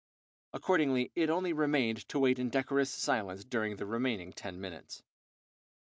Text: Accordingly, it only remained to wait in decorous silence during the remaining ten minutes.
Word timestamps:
Accordingly, 0.51 1.11
it 1.13 1.29
only 1.29 1.53
remained 1.53 2.09
to 2.09 2.17
wait 2.17 2.39
in 2.39 2.49
decorous 2.49 2.89
silence 2.89 3.43
during 3.43 3.75
the 3.75 3.85
remaining 3.85 4.33
ten 4.33 4.59
minutes. 4.59 5.03